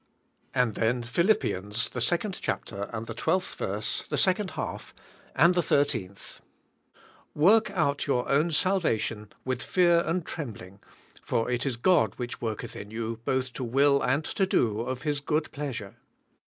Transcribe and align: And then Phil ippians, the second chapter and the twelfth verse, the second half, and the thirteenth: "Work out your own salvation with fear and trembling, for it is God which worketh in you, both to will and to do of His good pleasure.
And 0.55 0.73
then 0.73 1.03
Phil 1.03 1.27
ippians, 1.27 1.91
the 1.91 2.01
second 2.01 2.39
chapter 2.41 2.89
and 2.91 3.05
the 3.05 3.13
twelfth 3.13 3.53
verse, 3.53 4.07
the 4.07 4.17
second 4.17 4.49
half, 4.57 4.95
and 5.35 5.53
the 5.53 5.61
thirteenth: 5.61 6.41
"Work 7.35 7.69
out 7.69 8.07
your 8.07 8.27
own 8.27 8.49
salvation 8.49 9.31
with 9.45 9.61
fear 9.61 9.99
and 9.99 10.25
trembling, 10.25 10.79
for 11.21 11.51
it 11.51 11.67
is 11.67 11.77
God 11.77 12.15
which 12.15 12.41
worketh 12.41 12.75
in 12.75 12.89
you, 12.89 13.19
both 13.25 13.53
to 13.53 13.63
will 13.63 14.01
and 14.01 14.23
to 14.25 14.47
do 14.47 14.79
of 14.81 15.03
His 15.03 15.19
good 15.19 15.51
pleasure. 15.51 15.93